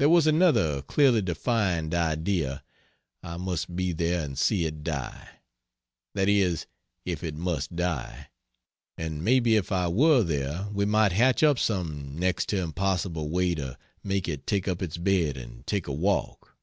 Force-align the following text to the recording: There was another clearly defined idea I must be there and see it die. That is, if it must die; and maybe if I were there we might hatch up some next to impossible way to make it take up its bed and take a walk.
There 0.00 0.08
was 0.08 0.26
another 0.26 0.82
clearly 0.82 1.22
defined 1.22 1.94
idea 1.94 2.64
I 3.22 3.36
must 3.36 3.76
be 3.76 3.92
there 3.92 4.24
and 4.24 4.36
see 4.36 4.64
it 4.66 4.82
die. 4.82 5.28
That 6.16 6.28
is, 6.28 6.66
if 7.04 7.22
it 7.22 7.36
must 7.36 7.76
die; 7.76 8.30
and 8.98 9.22
maybe 9.22 9.54
if 9.54 9.70
I 9.70 9.86
were 9.86 10.24
there 10.24 10.66
we 10.72 10.86
might 10.86 11.12
hatch 11.12 11.44
up 11.44 11.60
some 11.60 12.18
next 12.18 12.48
to 12.48 12.60
impossible 12.60 13.30
way 13.30 13.54
to 13.54 13.78
make 14.02 14.26
it 14.28 14.44
take 14.44 14.66
up 14.66 14.82
its 14.82 14.96
bed 14.96 15.36
and 15.36 15.64
take 15.68 15.86
a 15.86 15.92
walk. 15.92 16.56